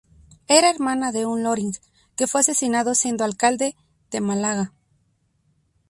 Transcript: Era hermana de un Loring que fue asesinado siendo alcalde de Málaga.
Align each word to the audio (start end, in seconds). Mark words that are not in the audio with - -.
Era 0.47 0.71
hermana 0.71 1.11
de 1.11 1.27
un 1.27 1.43
Loring 1.43 1.75
que 2.15 2.25
fue 2.25 2.41
asesinado 2.41 2.95
siendo 2.95 3.23
alcalde 3.23 3.75
de 4.09 4.19
Málaga. 4.19 4.73